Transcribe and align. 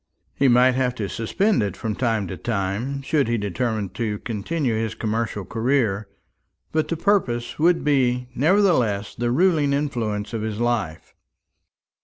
He 0.33 0.47
might 0.47 0.71
have 0.71 0.95
to 0.95 1.07
suspend 1.07 1.61
it 1.61 1.77
from 1.77 1.93
time 1.93 2.25
to 2.29 2.35
time, 2.35 3.03
should 3.03 3.27
he 3.27 3.37
determine 3.37 3.89
to 3.89 4.17
continue 4.17 4.73
his 4.73 4.95
commercial 4.95 5.45
career; 5.45 6.07
but 6.71 6.87
the 6.87 6.97
purpose 6.97 7.59
would 7.59 7.83
be 7.83 8.27
nevertheless 8.33 9.13
the 9.13 9.29
ruling 9.29 9.73
influence 9.73 10.33
of 10.33 10.41
his 10.41 10.59
life. 10.59 11.13